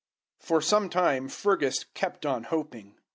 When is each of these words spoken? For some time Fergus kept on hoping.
For 0.39 0.63
some 0.63 0.89
time 0.89 1.27
Fergus 1.29 1.83
kept 1.93 2.25
on 2.25 2.45
hoping. 2.45 2.95